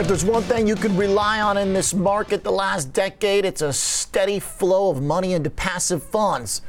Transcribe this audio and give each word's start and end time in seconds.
If 0.00 0.08
there's 0.08 0.24
one 0.24 0.42
thing 0.44 0.66
you 0.66 0.76
could 0.76 0.92
rely 0.92 1.42
on 1.42 1.58
in 1.58 1.74
this 1.74 1.92
market 1.92 2.42
the 2.42 2.50
last 2.50 2.94
decade, 2.94 3.44
it's 3.44 3.60
a 3.60 3.70
steady 3.70 4.38
flow 4.38 4.88
of 4.88 5.02
money 5.02 5.34
into 5.34 5.50
passive 5.50 6.02
funds. 6.02 6.62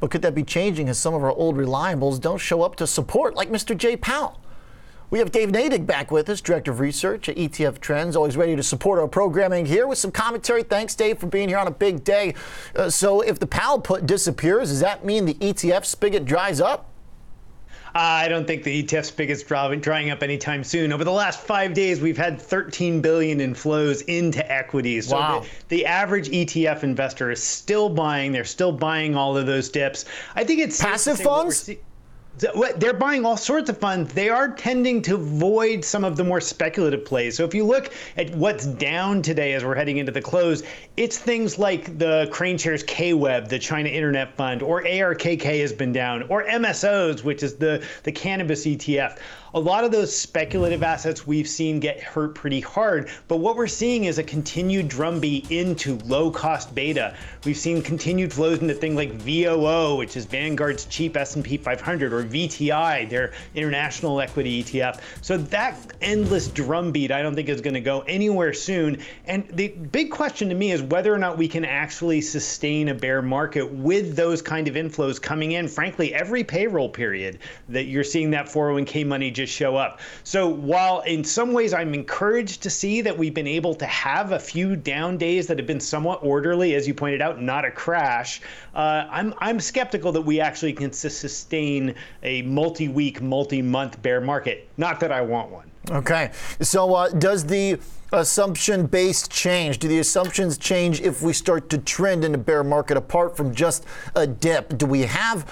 But 0.00 0.10
could 0.10 0.22
that 0.22 0.34
be 0.34 0.42
changing 0.42 0.88
as 0.88 0.98
some 0.98 1.12
of 1.12 1.22
our 1.22 1.32
old 1.32 1.56
reliables 1.56 2.18
don't 2.18 2.38
show 2.38 2.62
up 2.62 2.76
to 2.76 2.86
support, 2.86 3.34
like 3.34 3.50
Mr. 3.50 3.76
Jay 3.76 3.94
Powell? 3.94 4.40
We 5.10 5.18
have 5.18 5.30
Dave 5.30 5.50
Nadig 5.50 5.84
back 5.84 6.10
with 6.10 6.30
us, 6.30 6.40
Director 6.40 6.70
of 6.70 6.80
Research 6.80 7.28
at 7.28 7.36
ETF 7.36 7.78
Trends, 7.78 8.16
always 8.16 8.38
ready 8.38 8.56
to 8.56 8.62
support 8.62 8.98
our 8.98 9.06
programming 9.06 9.66
here 9.66 9.86
with 9.86 9.98
some 9.98 10.10
commentary. 10.10 10.62
Thanks, 10.62 10.94
Dave, 10.94 11.18
for 11.18 11.26
being 11.26 11.50
here 11.50 11.58
on 11.58 11.66
a 11.66 11.72
big 11.72 12.02
day. 12.04 12.34
Uh, 12.74 12.88
so, 12.88 13.20
if 13.20 13.38
the 13.38 13.46
Powell 13.46 13.80
put 13.80 14.06
disappears, 14.06 14.70
does 14.70 14.80
that 14.80 15.04
mean 15.04 15.26
the 15.26 15.34
ETF 15.34 15.84
spigot 15.84 16.24
dries 16.24 16.58
up? 16.58 16.91
I 17.94 18.28
don't 18.28 18.46
think 18.46 18.62
the 18.62 18.82
ETF 18.82 19.04
spigot's 19.04 19.42
drying 19.82 20.10
up 20.10 20.22
anytime 20.22 20.64
soon. 20.64 20.92
Over 20.92 21.04
the 21.04 21.12
last 21.12 21.40
five 21.40 21.74
days, 21.74 22.00
we've 22.00 22.16
had 22.16 22.40
13 22.40 23.00
billion 23.00 23.40
in 23.40 23.54
flows 23.54 24.02
into 24.02 24.50
equities. 24.50 25.08
So 25.08 25.16
wow. 25.16 25.40
the, 25.68 25.76
the, 25.76 25.86
average 25.86 26.28
ETF 26.30 26.84
investor 26.84 27.30
is 27.30 27.42
still 27.42 27.88
buying. 27.88 28.32
They're 28.32 28.44
still 28.44 28.72
buying 28.72 29.14
all 29.14 29.36
of 29.36 29.46
those 29.46 29.68
dips. 29.68 30.06
I 30.34 30.44
think 30.44 30.60
it's 30.60 30.80
passive 30.80 31.20
funds. 31.20 31.70
They're 32.38 32.94
buying 32.94 33.26
all 33.26 33.36
sorts 33.36 33.68
of 33.68 33.78
funds. 33.78 34.14
They 34.14 34.28
are 34.28 34.48
tending 34.48 35.02
to 35.02 35.16
void 35.16 35.84
some 35.84 36.02
of 36.02 36.16
the 36.16 36.24
more 36.24 36.40
speculative 36.40 37.04
plays. 37.04 37.36
So 37.36 37.44
if 37.44 37.54
you 37.54 37.64
look 37.64 37.92
at 38.16 38.34
what's 38.34 38.66
down 38.66 39.22
today 39.22 39.52
as 39.52 39.64
we're 39.64 39.74
heading 39.74 39.98
into 39.98 40.12
the 40.12 40.22
close, 40.22 40.62
it's 40.96 41.18
things 41.18 41.58
like 41.58 41.98
the 41.98 42.28
KraneShares 42.32 42.84
KWEB, 42.86 43.48
the 43.48 43.58
China 43.58 43.90
Internet 43.90 44.36
Fund, 44.36 44.62
or 44.62 44.82
ARKK 44.82 45.60
has 45.60 45.72
been 45.72 45.92
down, 45.92 46.22
or 46.24 46.44
MSOS, 46.44 47.22
which 47.22 47.42
is 47.42 47.56
the, 47.56 47.84
the 48.02 48.12
cannabis 48.12 48.64
ETF 48.66 49.18
a 49.54 49.60
lot 49.60 49.84
of 49.84 49.92
those 49.92 50.14
speculative 50.14 50.82
assets 50.82 51.26
we've 51.26 51.48
seen 51.48 51.78
get 51.78 52.00
hurt 52.00 52.34
pretty 52.34 52.60
hard. 52.60 53.10
But 53.28 53.36
what 53.38 53.56
we're 53.56 53.66
seeing 53.66 54.04
is 54.04 54.18
a 54.18 54.22
continued 54.22 54.88
drumbeat 54.88 55.50
into 55.50 55.98
low 56.06 56.30
cost 56.30 56.74
beta. 56.74 57.14
We've 57.44 57.56
seen 57.56 57.82
continued 57.82 58.32
flows 58.32 58.60
into 58.60 58.74
things 58.74 58.96
like 58.96 59.12
VOO, 59.12 59.96
which 59.96 60.16
is 60.16 60.24
Vanguard's 60.24 60.86
cheap 60.86 61.16
S&P 61.16 61.58
500, 61.58 62.12
or 62.12 62.21
VTI, 62.22 63.08
their 63.08 63.32
international 63.54 64.20
equity 64.20 64.62
ETF. 64.62 65.00
So 65.20 65.36
that 65.36 65.76
endless 66.00 66.48
drumbeat, 66.48 67.10
I 67.10 67.22
don't 67.22 67.34
think 67.34 67.48
is 67.48 67.60
going 67.60 67.74
to 67.74 67.80
go 67.80 68.00
anywhere 68.00 68.52
soon. 68.52 68.98
And 69.26 69.46
the 69.48 69.68
big 69.68 70.10
question 70.10 70.48
to 70.48 70.54
me 70.54 70.72
is 70.72 70.82
whether 70.82 71.12
or 71.12 71.18
not 71.18 71.38
we 71.38 71.48
can 71.48 71.64
actually 71.64 72.20
sustain 72.20 72.88
a 72.88 72.94
bear 72.94 73.22
market 73.22 73.70
with 73.70 74.16
those 74.16 74.42
kind 74.42 74.68
of 74.68 74.74
inflows 74.74 75.20
coming 75.20 75.52
in. 75.52 75.68
Frankly, 75.68 76.14
every 76.14 76.44
payroll 76.44 76.88
period 76.88 77.38
that 77.68 77.84
you're 77.84 78.04
seeing 78.04 78.30
that 78.30 78.46
401k 78.46 79.06
money 79.06 79.30
just 79.30 79.52
show 79.52 79.76
up. 79.76 80.00
So 80.24 80.48
while 80.48 81.00
in 81.00 81.24
some 81.24 81.52
ways 81.52 81.72
I'm 81.74 81.94
encouraged 81.94 82.62
to 82.62 82.70
see 82.70 83.00
that 83.02 83.16
we've 83.16 83.34
been 83.34 83.46
able 83.46 83.74
to 83.76 83.86
have 83.86 84.32
a 84.32 84.38
few 84.38 84.76
down 84.76 85.16
days 85.16 85.46
that 85.46 85.58
have 85.58 85.66
been 85.66 85.80
somewhat 85.80 86.20
orderly, 86.22 86.74
as 86.74 86.86
you 86.86 86.94
pointed 86.94 87.22
out, 87.22 87.40
not 87.40 87.64
a 87.64 87.70
crash, 87.70 88.40
uh, 88.74 89.06
I'm 89.10 89.34
I'm 89.38 89.60
skeptical 89.60 90.12
that 90.12 90.22
we 90.22 90.40
actually 90.40 90.72
can 90.72 90.92
sustain 90.92 91.94
a 92.22 92.42
multi-week, 92.42 93.20
multi-month 93.20 94.00
bear 94.02 94.20
market. 94.20 94.68
Not 94.76 95.00
that 95.00 95.12
I 95.12 95.22
want 95.22 95.50
one. 95.50 95.70
Okay. 95.90 96.30
So 96.60 96.94
uh, 96.94 97.08
does 97.10 97.44
the 97.44 97.78
assumption 98.12 98.86
based 98.86 99.30
change? 99.30 99.78
Do 99.78 99.88
the 99.88 99.98
assumptions 99.98 100.58
change 100.58 101.00
if 101.00 101.22
we 101.22 101.32
start 101.32 101.70
to 101.70 101.78
trend 101.78 102.24
in 102.24 102.34
a 102.34 102.38
bear 102.38 102.62
market 102.62 102.96
apart 102.96 103.36
from 103.36 103.54
just 103.54 103.84
a 104.14 104.26
dip? 104.26 104.76
Do 104.78 104.86
we 104.86 105.02
have 105.02 105.50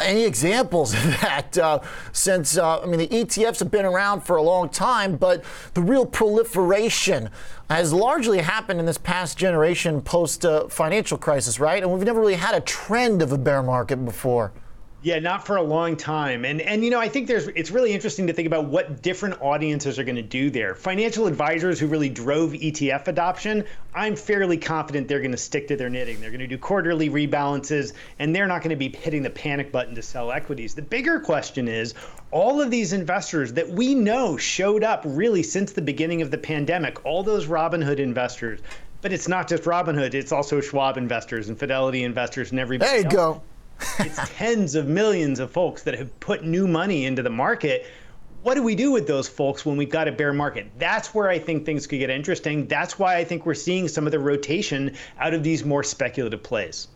any 0.00 0.24
examples 0.24 0.94
of 0.94 1.02
that 1.20 1.58
uh, 1.58 1.80
since, 2.12 2.56
uh, 2.56 2.80
I 2.80 2.86
mean, 2.86 2.98
the 2.98 3.08
ETFs 3.08 3.58
have 3.58 3.70
been 3.70 3.84
around 3.84 4.22
for 4.22 4.36
a 4.36 4.42
long 4.42 4.68
time, 4.68 5.16
but 5.16 5.44
the 5.74 5.82
real 5.82 6.06
proliferation 6.06 7.30
has 7.68 7.92
largely 7.92 8.40
happened 8.40 8.80
in 8.80 8.86
this 8.86 8.98
past 8.98 9.36
generation 9.36 10.00
post 10.00 10.44
uh, 10.44 10.68
financial 10.68 11.18
crisis, 11.18 11.60
right? 11.60 11.82
And 11.82 11.92
we've 11.92 12.04
never 12.04 12.20
really 12.20 12.34
had 12.34 12.54
a 12.54 12.60
trend 12.60 13.22
of 13.22 13.32
a 13.32 13.38
bear 13.38 13.62
market 13.62 14.04
before. 14.04 14.52
Yeah, 15.02 15.18
not 15.18 15.46
for 15.46 15.56
a 15.56 15.62
long 15.62 15.96
time. 15.96 16.44
And 16.44 16.60
and 16.60 16.82
you 16.82 16.90
know, 16.90 16.98
I 16.98 17.08
think 17.08 17.28
there's 17.28 17.48
it's 17.48 17.70
really 17.70 17.92
interesting 17.92 18.26
to 18.28 18.32
think 18.32 18.46
about 18.46 18.64
what 18.64 19.02
different 19.02 19.40
audiences 19.42 19.98
are 19.98 20.04
going 20.04 20.16
to 20.16 20.22
do 20.22 20.50
there. 20.50 20.74
Financial 20.74 21.26
advisors 21.26 21.78
who 21.78 21.86
really 21.86 22.08
drove 22.08 22.52
ETF 22.52 23.06
adoption, 23.06 23.64
I'm 23.94 24.16
fairly 24.16 24.56
confident 24.56 25.06
they're 25.06 25.20
going 25.20 25.32
to 25.32 25.36
stick 25.36 25.68
to 25.68 25.76
their 25.76 25.90
knitting. 25.90 26.20
They're 26.20 26.30
going 26.30 26.40
to 26.40 26.46
do 26.46 26.56
quarterly 26.56 27.10
rebalances 27.10 27.92
and 28.18 28.34
they're 28.34 28.46
not 28.46 28.62
going 28.62 28.70
to 28.70 28.76
be 28.76 28.88
hitting 28.88 29.22
the 29.22 29.30
panic 29.30 29.70
button 29.70 29.94
to 29.96 30.02
sell 30.02 30.32
equities. 30.32 30.74
The 30.74 30.82
bigger 30.82 31.20
question 31.20 31.68
is 31.68 31.94
all 32.30 32.62
of 32.62 32.70
these 32.70 32.94
investors 32.94 33.52
that 33.52 33.68
we 33.68 33.94
know 33.94 34.38
showed 34.38 34.82
up 34.82 35.02
really 35.04 35.42
since 35.42 35.72
the 35.72 35.82
beginning 35.82 36.22
of 36.22 36.30
the 36.30 36.38
pandemic, 36.38 37.04
all 37.04 37.22
those 37.22 37.46
Robinhood 37.46 37.98
investors, 37.98 38.60
but 39.02 39.12
it's 39.12 39.28
not 39.28 39.46
just 39.46 39.64
Robinhood, 39.64 40.14
it's 40.14 40.32
also 40.32 40.60
Schwab 40.62 40.96
investors 40.96 41.50
and 41.50 41.58
Fidelity 41.58 42.02
investors 42.02 42.50
and 42.50 42.58
everybody. 42.58 42.90
There 42.90 42.98
you 42.98 43.04
else. 43.04 43.14
go 43.14 43.42
it's 43.98 44.18
tens 44.30 44.74
of 44.74 44.86
millions 44.86 45.40
of 45.40 45.50
folks 45.50 45.82
that 45.82 45.94
have 45.98 46.18
put 46.20 46.44
new 46.44 46.66
money 46.66 47.06
into 47.06 47.22
the 47.22 47.30
market. 47.30 47.86
What 48.42 48.54
do 48.54 48.62
we 48.62 48.76
do 48.76 48.92
with 48.92 49.08
those 49.08 49.28
folks 49.28 49.66
when 49.66 49.76
we've 49.76 49.90
got 49.90 50.06
a 50.06 50.12
bear 50.12 50.32
market? 50.32 50.70
That's 50.78 51.12
where 51.12 51.28
I 51.28 51.38
think 51.38 51.66
things 51.66 51.84
could 51.86 51.98
get 51.98 52.10
interesting. 52.10 52.66
That's 52.68 52.96
why 52.96 53.16
I 53.16 53.24
think 53.24 53.44
we're 53.44 53.54
seeing 53.54 53.88
some 53.88 54.06
of 54.06 54.12
the 54.12 54.20
rotation 54.20 54.94
out 55.18 55.34
of 55.34 55.42
these 55.42 55.64
more 55.64 55.82
speculative 55.82 56.44
plays. 56.44 56.86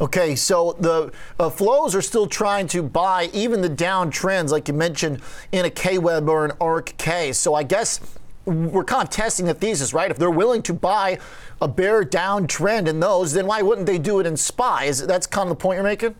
Okay, 0.00 0.36
so 0.36 0.76
the 0.78 1.12
uh, 1.40 1.50
flows 1.50 1.96
are 1.96 2.02
still 2.02 2.28
trying 2.28 2.68
to 2.68 2.82
buy 2.82 3.28
even 3.32 3.60
the 3.60 3.68
down 3.68 4.10
trends, 4.10 4.52
like 4.52 4.68
you 4.68 4.74
mentioned, 4.74 5.20
in 5.50 5.64
a 5.64 5.70
KWEB 5.70 6.28
or 6.28 6.44
an 6.44 6.52
ARKK. 6.52 7.34
So 7.34 7.54
I 7.54 7.64
guess 7.64 8.00
we're 8.44 8.84
kind 8.84 9.02
of 9.02 9.10
testing 9.10 9.46
the 9.46 9.54
thesis, 9.54 9.92
right? 9.92 10.10
If 10.10 10.18
they're 10.18 10.30
willing 10.30 10.62
to 10.62 10.72
buy 10.72 11.18
a 11.60 11.68
bear 11.68 12.04
down 12.04 12.46
trend 12.46 12.88
in 12.88 13.00
those, 13.00 13.32
then 13.32 13.46
why 13.46 13.62
wouldn't 13.62 13.86
they 13.86 13.98
do 13.98 14.20
it 14.20 14.26
in 14.26 14.34
SPYs? 14.34 15.06
That's 15.06 15.26
kind 15.26 15.50
of 15.50 15.58
the 15.58 15.62
point 15.62 15.76
you're 15.76 15.84
making? 15.84 16.14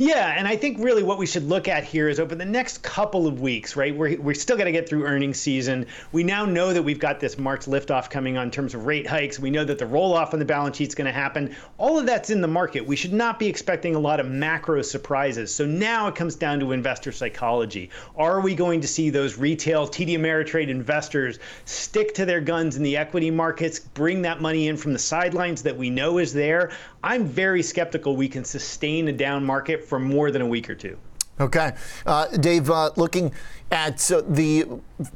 Yeah, 0.00 0.34
and 0.34 0.48
I 0.48 0.56
think 0.56 0.78
really 0.78 1.02
what 1.02 1.18
we 1.18 1.26
should 1.26 1.46
look 1.46 1.68
at 1.68 1.84
here 1.84 2.08
is 2.08 2.18
over 2.18 2.34
the 2.34 2.46
next 2.46 2.82
couple 2.82 3.26
of 3.26 3.42
weeks, 3.42 3.76
right? 3.76 3.94
We're, 3.94 4.18
we're 4.18 4.32
still 4.32 4.56
got 4.56 4.64
to 4.64 4.72
get 4.72 4.88
through 4.88 5.04
earnings 5.04 5.38
season. 5.38 5.84
We 6.10 6.22
now 6.22 6.46
know 6.46 6.72
that 6.72 6.82
we've 6.82 6.98
got 6.98 7.20
this 7.20 7.36
March 7.36 7.66
liftoff 7.66 8.08
coming 8.08 8.38
on 8.38 8.44
in 8.44 8.50
terms 8.50 8.74
of 8.74 8.86
rate 8.86 9.06
hikes. 9.06 9.38
We 9.38 9.50
know 9.50 9.62
that 9.62 9.78
the 9.78 9.84
roll 9.84 10.14
off 10.14 10.32
on 10.32 10.38
the 10.38 10.46
balance 10.46 10.78
sheet 10.78 10.88
is 10.88 10.94
going 10.94 11.04
to 11.04 11.12
happen. 11.12 11.54
All 11.76 11.98
of 11.98 12.06
that's 12.06 12.30
in 12.30 12.40
the 12.40 12.48
market. 12.48 12.86
We 12.86 12.96
should 12.96 13.12
not 13.12 13.38
be 13.38 13.46
expecting 13.46 13.94
a 13.94 13.98
lot 13.98 14.20
of 14.20 14.26
macro 14.26 14.80
surprises. 14.80 15.54
So 15.54 15.66
now 15.66 16.06
it 16.08 16.14
comes 16.14 16.34
down 16.34 16.60
to 16.60 16.72
investor 16.72 17.12
psychology. 17.12 17.90
Are 18.16 18.40
we 18.40 18.54
going 18.54 18.80
to 18.80 18.88
see 18.88 19.10
those 19.10 19.36
retail 19.36 19.86
TD 19.86 20.18
Ameritrade 20.18 20.70
investors 20.70 21.38
stick 21.66 22.14
to 22.14 22.24
their 22.24 22.40
guns 22.40 22.74
in 22.74 22.82
the 22.82 22.96
equity 22.96 23.30
markets, 23.30 23.78
bring 23.78 24.22
that 24.22 24.40
money 24.40 24.68
in 24.68 24.78
from 24.78 24.94
the 24.94 24.98
sidelines 24.98 25.60
that 25.64 25.76
we 25.76 25.90
know 25.90 26.16
is 26.16 26.32
there? 26.32 26.70
I'm 27.04 27.26
very 27.26 27.62
skeptical 27.62 28.16
we 28.16 28.28
can 28.28 28.46
sustain 28.46 29.06
a 29.08 29.12
down 29.12 29.44
market 29.44 29.89
for 29.90 29.98
more 29.98 30.30
than 30.30 30.40
a 30.40 30.46
week 30.46 30.70
or 30.70 30.74
two. 30.74 30.96
Okay. 31.40 31.72
Uh, 32.06 32.28
Dave, 32.28 32.70
uh, 32.70 32.90
looking 32.96 33.32
at 33.70 34.10
uh, 34.10 34.22
the 34.28 34.66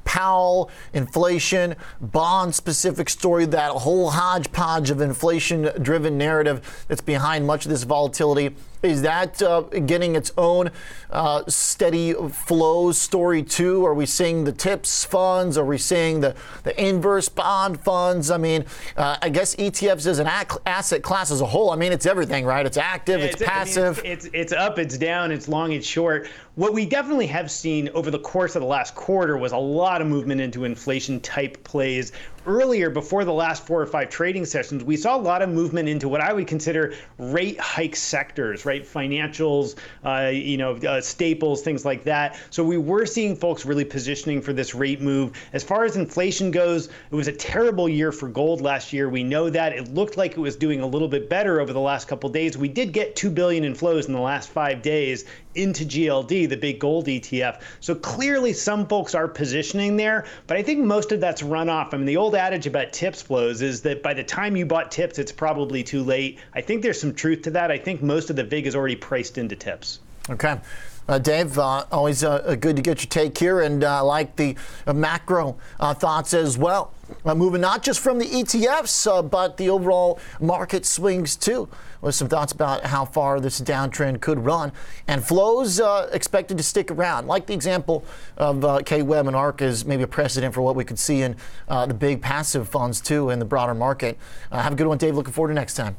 Powell 0.05 0.71
inflation 0.93 1.75
bond 2.01 2.55
specific 2.55 3.09
story, 3.09 3.47
that 3.47 3.71
whole 3.71 4.11
hodgepodge 4.11 4.91
of 4.91 5.01
inflation 5.01 5.71
driven 5.83 6.19
narrative 6.19 6.85
that's 6.89 7.01
behind 7.01 7.47
much 7.47 7.65
of 7.65 7.71
this 7.71 7.85
volatility. 7.85 8.55
Is 8.85 9.01
that 9.01 9.41
uh, 9.41 9.63
getting 9.63 10.15
its 10.15 10.31
own 10.37 10.71
uh, 11.11 11.43
steady 11.49 12.13
flow 12.13 12.93
story 12.93 13.43
too? 13.43 13.85
Are 13.87 13.95
we 13.95 14.05
seeing 14.05 14.45
the 14.45 14.53
TIPS 14.53 15.07
funds? 15.07 15.57
Are 15.57 15.65
we 15.65 15.79
seeing 15.79 16.21
the, 16.21 16.37
the 16.65 16.79
inverse 16.83 17.31
bond 17.31 17.81
funds? 17.81 18.31
I 18.31 18.37
mean, 18.37 18.67
uh, 18.99 19.17
I 19.23 19.31
guess 19.31 19.57
ETFs 19.57 20.07
as 20.07 20.19
an 20.19 20.27
asset 20.27 21.03
class 21.03 21.31
as 21.31 21.41
a 21.41 21.47
whole, 21.47 21.71
I 21.71 21.77
mean, 21.77 21.93
it's 21.93 22.05
everything, 22.05 22.45
right? 22.45 22.67
It's 22.67 22.77
active, 22.77 23.23
it's, 23.23 23.41
it's 23.41 23.45
passive. 23.49 24.01
I 24.01 24.03
mean, 24.03 24.13
it's, 24.13 24.27
it's, 24.27 24.35
it's 24.35 24.53
up, 24.53 24.79
it's 24.79 24.99
down, 24.99 25.33
it's 25.33 25.49
long, 25.49 25.73
it's 25.73 25.87
short. 25.87 26.29
What 26.57 26.75
we 26.75 26.85
definitely 26.85 27.27
have 27.29 27.51
seen 27.51 27.89
over 27.95 28.11
the 28.11 28.19
course 28.19 28.55
of 28.55 28.61
the 28.61 28.69
last 28.69 28.95
quarter 28.95 29.39
was 29.39 29.53
a 29.53 29.59
lot 29.75 30.01
of 30.01 30.07
movement 30.07 30.41
into 30.41 30.65
inflation 30.65 31.21
type 31.21 31.63
plays 31.65 32.13
earlier 32.47 32.91
before 32.91 33.25
the 33.25 33.33
last 33.33 33.67
four 33.67 33.81
or 33.81 33.87
five 33.87 34.11
trading 34.11 34.45
sessions, 34.45 34.85
we 34.85 34.97
saw 34.97 35.17
a 35.17 35.19
lot 35.19 35.43
of 35.43 35.49
movement 35.49 35.89
into 35.89 36.09
what 36.09 36.21
I 36.21 36.33
would 36.33 36.47
consider 36.47 36.95
rate 37.19 37.59
hike 37.61 37.97
sectors, 37.97 38.65
right? 38.65 38.85
Financials, 38.85 39.77
uh, 40.05 40.31
you 40.33 40.57
know, 40.57 40.77
uh, 40.77 41.01
staples, 41.01 41.63
things 41.63 41.85
like 41.85 42.05
that. 42.05 42.39
So 42.51 42.65
we 42.65 42.79
were 42.79 43.07
seeing 43.07 43.37
folks 43.37 43.65
really 43.65 43.85
positioning 43.85 44.41
for 44.41 44.53
this 44.53 44.75
rate 44.75 45.01
move. 45.01 45.33
As 45.53 45.63
far 45.63 45.85
as 45.85 45.97
inflation 45.97 46.51
goes, 46.51 46.89
it 47.11 47.15
was 47.15 47.29
a 47.29 47.33
terrible 47.33 47.89
year 47.89 48.13
for 48.13 48.29
gold 48.29 48.61
last 48.61 48.93
year. 48.93 49.09
We 49.09 49.23
know 49.23 49.51
that. 49.51 49.73
It 49.73 49.95
looked 49.95 50.17
like 50.17 50.33
it 50.33 50.41
was 50.41 50.57
doing 50.57 50.81
a 50.81 50.87
little 50.87 51.09
bit 51.09 51.29
better 51.29 51.61
over 51.61 51.73
the 51.73 51.81
last 51.81 52.09
couple 52.09 52.29
days. 52.31 52.57
We 52.57 52.69
did 52.69 52.93
get 52.93 53.17
2 53.17 53.31
billion 53.31 53.65
in 53.65 53.75
flows 53.75 54.07
in 54.07 54.13
the 54.13 54.21
last 54.21 54.51
5 54.51 54.83
days 54.83 55.25
into 55.55 55.85
GLD, 55.85 56.49
the 56.49 56.57
big 56.57 56.79
gold 56.79 57.07
ETF. 57.07 57.61
So 57.81 57.95
clearly 57.95 58.53
some 58.53 58.87
folks 58.87 59.15
are 59.15 59.29
positioning 59.29 59.97
there, 59.97 60.25
but 60.47 60.57
I 60.57 60.63
think 60.63 60.81
most 60.81 61.13
of 61.13 61.21
that's 61.21 61.43
run 61.43 61.69
off. 61.69 61.95
I 61.95 61.97
mean, 61.97 62.07
the 62.07 62.17
old 62.17 62.34
adage 62.37 62.67
about 62.67 62.93
tips 62.93 63.23
flows 63.23 63.63
is 63.63 63.83
that 63.83 64.03
by 64.03 64.15
the 64.15 64.25
time 64.25 64.57
you 64.57 64.67
bought 64.67 64.91
tips, 64.91 65.19
it's 65.19 65.33
probably 65.33 65.83
too 65.83 66.03
late. 66.03 66.39
I 66.55 66.61
think 66.61 66.83
there's 66.83 67.01
some 67.01 67.15
truth 67.15 67.43
to 67.43 67.51
that. 67.51 67.71
I 67.71 67.79
think 67.79 68.03
most 68.03 68.31
of 68.31 68.37
the 68.37 68.45
VIG 68.45 68.67
is 68.67 68.75
already 68.75 68.97
priced 68.97 69.39
into 69.39 69.57
tips. 69.57 70.01
Okay. 70.31 70.59
Uh, 71.07 71.19
Dave, 71.19 71.59
uh, 71.59 71.85
always 71.93 72.25
uh, 72.25 72.37
uh, 72.37 72.55
good 72.55 72.77
to 72.77 72.83
get 72.83 73.03
your 73.03 73.09
take 73.09 73.37
here, 73.37 73.61
and 73.61 73.85
uh, 73.85 73.99
I 73.99 74.01
like 74.01 74.37
the 74.37 74.57
uh, 74.87 74.95
macro 74.95 75.57
thoughts 75.79 76.33
as 76.33 76.57
well. 76.57 76.95
moving 77.25 77.61
not 77.61 77.83
just 77.83 78.01
from 78.01 78.19
the 78.19 78.25
ETFs, 78.25 79.31
but 79.31 79.59
the 79.59 79.69
overall 79.69 80.19
market 80.41 80.87
swings 80.87 81.37
too. 81.37 81.69
With 82.01 82.15
some 82.15 82.29
thoughts 82.29 82.53
about 82.53 82.85
how 82.85 83.07
far 83.07 83.41
this 83.41 83.61
downtrend 83.63 84.21
could 84.21 84.39
run, 84.39 84.73
and 85.09 85.25
flows 85.25 85.81
expected 86.13 86.59
to 86.59 86.63
stick 86.63 86.91
around. 86.91 87.27
Like 87.27 87.47
the 87.47 87.55
example 87.55 88.05
of 88.37 88.57
KWEB 88.57 89.27
and 89.27 89.37
ARKK 89.37 89.63
is 89.63 89.85
maybe 89.87 90.03
a 90.03 90.07
precedent 90.07 90.55
for 90.55 90.61
what 90.61 90.77
we 90.77 90.85
could 90.85 90.99
see 90.99 91.23
in 91.23 91.37
the 91.69 91.95
big 91.99 92.21
passive 92.21 92.69
funds 92.69 93.01
too 93.01 93.31
in 93.31 93.39
the 93.39 93.45
broader 93.47 93.75
market. 93.75 94.19
have 94.51 94.73
a 94.73 94.77
good 94.77 94.87
one, 94.87 94.99
Dave. 94.99 95.17
Looking 95.17 95.33
forward 95.33 95.49
to 95.49 95.55
next 95.55 95.75
time. 95.75 95.97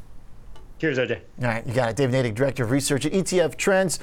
Cheers, 0.78 0.98
OJ. 0.98 1.20
All 1.40 1.48
right, 1.48 1.66
you 1.66 1.72
got 1.74 1.90
it. 1.90 1.96
Dave 1.96 2.10
Nadig, 2.10 2.34
Director 2.34 2.64
of 2.64 2.70
Research 2.70 3.06
at 3.06 3.12
ETF 3.12 3.56
Trends. 3.56 3.98